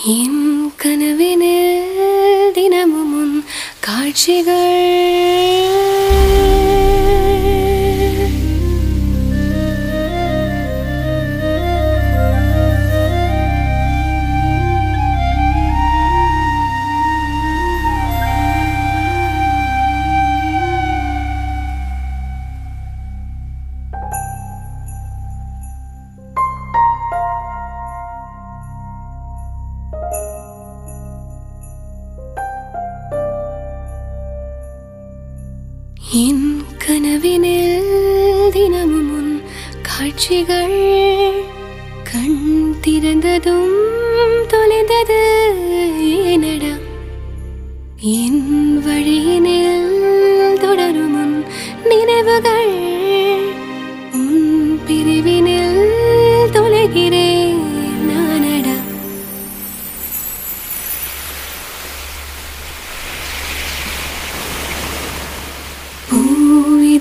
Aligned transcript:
என் 0.00 0.72
கனவினில் 0.76 2.52
தினமும் 2.52 3.34
காட்சிகள் 3.80 5.59
என் 36.12 36.62
கனவினில் 36.86 37.90
தினமும் 38.50 39.10
உன் 39.12 39.42
காட்சிகள் 39.82 40.78
கண் 42.12 42.40
திறந்ததும் 42.86 43.76
தொலைந்தது 44.46 45.20
ஏனடா? 46.02 46.74
என் 48.00 48.42
வழியினில் 48.80 49.90
தொடரும் 50.58 51.14
உன் 51.14 51.44
நினைவுகள் 51.84 52.72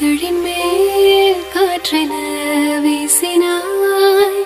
இதழின் 0.00 0.40
மேல் 0.42 1.40
காற்றென 1.54 2.12
வீசினாய். 2.84 4.36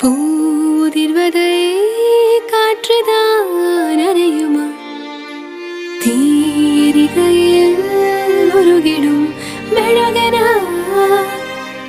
பூதிர்வதை 0.00 1.52
காற்றுதான் 2.52 4.00
அறியுமா 4.06 4.64
தீரிகையில் 6.02 7.78
உருகிடும் 8.58 9.26
மெழுகென? 9.74 10.36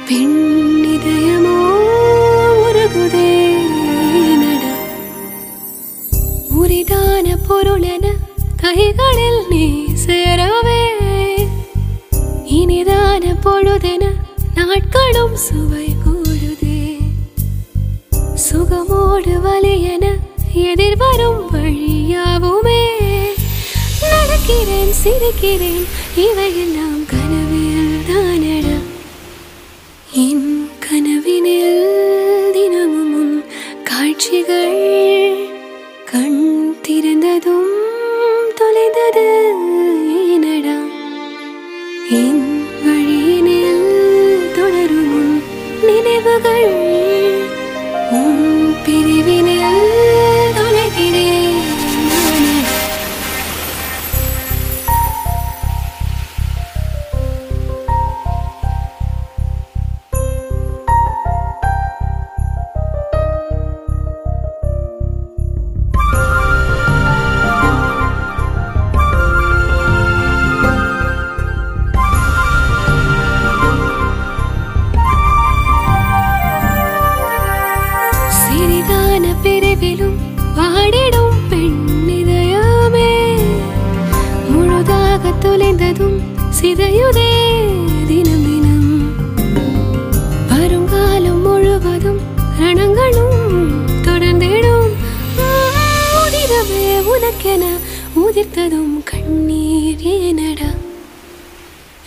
பெண் 0.07 0.37
இதயமோ 0.95 1.57
உருகுதே 2.65 3.31
நட? 4.43 4.63
உரிதான 6.61 7.25
பொருளென 7.49 8.05
கைகளில் 8.61 9.41
நீ 9.49 9.65
சேரவே 10.05 10.70
பொழுதென 13.61 14.05
நாட்களும் 14.55 15.35
சுவை 15.35 15.87
கூடுதே. 16.03 16.97
சுகமோடு 18.51 19.33
வலியென 19.45 20.05
எதிர்வரும் 20.53 21.41
வழியாவுமே. 21.53 22.81
நடக்கிறேன் 24.11 24.93
சிரிக்கிறேன் 25.03 25.85
இவையெல்லாம் 26.15 27.05
கனவில் 27.05 28.01
தானட. 28.09 28.67
என் 30.11 30.69
கனவினில் 30.79 32.51
தினமும் 32.53 33.43
காட்சிகள் 33.83 35.49
கண் 36.05 36.75
திறந்ததும் 36.87 37.73
தொலைந்தது 38.55 39.27
ஏனடா? 40.33 40.77
என் 42.09 42.40
தொலைந்ததும் 85.43 86.17
சிதையுதே 86.61 87.31
தினம் 88.07 88.43
தினம். 88.47 88.89
வருங்காலம் 90.49 91.41
முழுவதும் 91.41 92.19
ரணங்களும் 92.59 93.39
தொடர்ந்திடும். 94.01 94.91
உதிரவே 96.21 96.85
உனக்கென 97.13 97.63
உதிர்த்ததும் 98.15 98.95
கண்ணீர் 99.03 100.03
ஏனடா. 100.15 100.71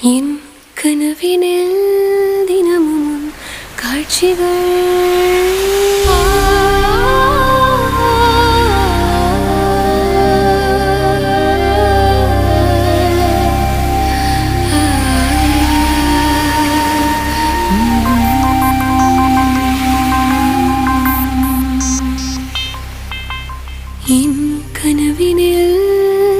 என் 0.02 0.40
கனவினில் 0.82 2.44
தினமும் 2.46 3.32
காட்சிகள் 3.76 5.33
என் 24.06 24.40
கனவினில் 24.72 25.76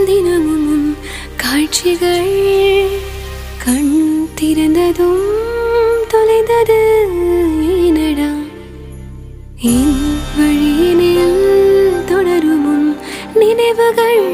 தினமும் 0.05 0.97
காட்சிகள் 1.37 2.35
கண் 3.65 3.95
திறந்ததும் 4.41 5.23
தொலைந்தது 6.09 6.79
ஏனடா? 7.77 8.31
என் 9.71 9.97
வழியினில் 10.37 11.41
தொடருமும் 12.07 12.89
நினைவுகள் 13.35 14.25